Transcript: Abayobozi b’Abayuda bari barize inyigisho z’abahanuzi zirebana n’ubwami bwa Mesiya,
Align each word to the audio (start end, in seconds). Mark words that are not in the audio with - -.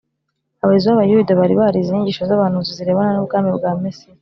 Abayobozi 0.63 0.87
b’Abayuda 0.87 1.31
bari 1.39 1.53
barize 1.61 1.89
inyigisho 1.91 2.23
z’abahanuzi 2.29 2.71
zirebana 2.77 3.11
n’ubwami 3.13 3.49
bwa 3.57 3.71
Mesiya, 3.83 4.13